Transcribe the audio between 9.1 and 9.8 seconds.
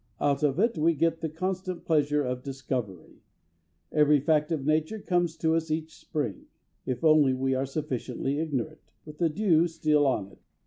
the dew